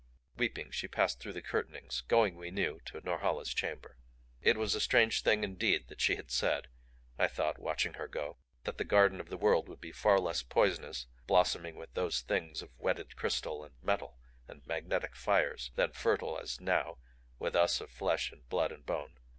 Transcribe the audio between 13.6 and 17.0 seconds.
and metal and magnetic fires than fertile as now